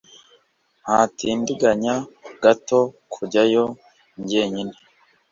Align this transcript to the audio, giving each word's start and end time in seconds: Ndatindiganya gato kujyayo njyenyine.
Ndatindiganya 0.83 1.95
gato 2.43 2.79
kujyayo 3.13 3.63
njyenyine. 4.21 4.75